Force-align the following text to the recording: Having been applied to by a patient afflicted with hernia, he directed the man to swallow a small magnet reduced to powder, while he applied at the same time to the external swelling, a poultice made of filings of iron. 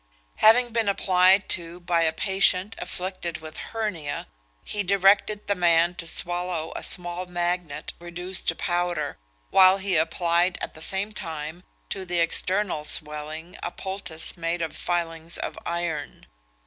Having 0.37 0.71
been 0.73 0.89
applied 0.89 1.47
to 1.49 1.79
by 1.79 2.01
a 2.01 2.11
patient 2.11 2.75
afflicted 2.79 3.37
with 3.37 3.57
hernia, 3.57 4.25
he 4.65 4.81
directed 4.81 5.45
the 5.45 5.53
man 5.53 5.93
to 5.93 6.07
swallow 6.07 6.73
a 6.75 6.81
small 6.83 7.27
magnet 7.27 7.93
reduced 7.99 8.47
to 8.47 8.55
powder, 8.55 9.19
while 9.51 9.77
he 9.77 9.95
applied 9.97 10.57
at 10.59 10.73
the 10.73 10.81
same 10.81 11.11
time 11.11 11.63
to 11.91 12.03
the 12.03 12.19
external 12.19 12.83
swelling, 12.83 13.55
a 13.61 13.69
poultice 13.69 14.35
made 14.35 14.63
of 14.63 14.75
filings 14.75 15.37
of 15.37 15.55
iron. 15.67 16.25